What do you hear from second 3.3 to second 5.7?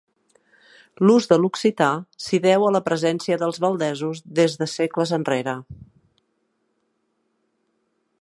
dels valdesos des de segles enrere.